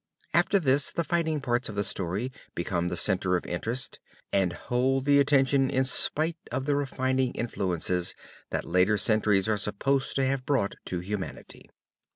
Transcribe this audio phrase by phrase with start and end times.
[0.33, 3.99] After this the fighting parts of the story become the center of interest
[4.33, 8.15] and hold the attention in spite of the refining influences
[8.49, 11.69] that later centuries are supposed to have brought to humanity.